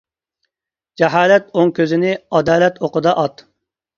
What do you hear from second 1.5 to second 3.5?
ئوڭ كۆزىنى ئادالەت ئوقىدا ئات!